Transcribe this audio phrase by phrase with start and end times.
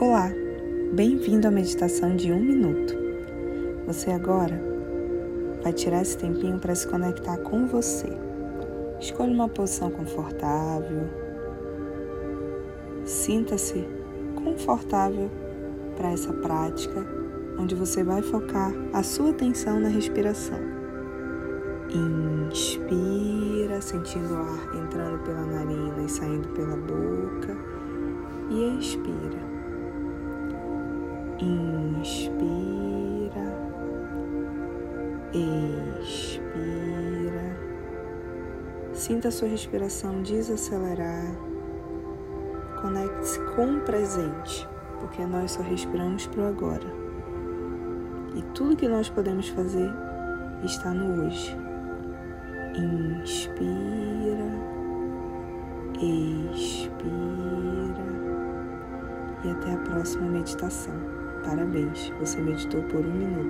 [0.00, 0.28] Olá,
[0.92, 2.92] bem-vindo à meditação de um minuto.
[3.86, 4.60] Você agora
[5.62, 8.08] vai tirar esse tempinho para se conectar com você.
[8.98, 11.08] Escolha uma posição confortável.
[13.04, 13.86] Sinta-se
[14.34, 15.30] confortável
[15.96, 17.06] para essa prática,
[17.56, 20.58] onde você vai focar a sua atenção na respiração.
[22.50, 27.56] Inspira, sentindo o ar entrando pela narina e saindo pela boca,
[28.50, 29.53] e expira
[31.44, 32.40] Inspira,
[36.00, 36.64] expira.
[38.94, 41.36] Sinta a sua respiração desacelerar.
[42.80, 44.66] Conecte-se com o presente,
[45.00, 46.86] porque nós só respiramos para o agora.
[48.34, 49.92] E tudo que nós podemos fazer
[50.62, 51.54] está no hoje.
[52.74, 54.48] Inspira,
[56.00, 57.04] expira
[59.44, 61.23] e até a próxima meditação.
[61.44, 63.44] Parabéns, você meditou por um minuto.